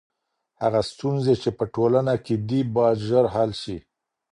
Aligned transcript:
هغه 0.61 0.81
ستونزي 0.91 1.35
چي 1.41 1.49
په 1.57 1.65
ټولنه 1.75 2.13
کي 2.25 2.35
دي 2.47 2.61
باید 2.75 2.97
ژر 3.07 3.25
حل 3.35 3.51
سي. 3.63 3.77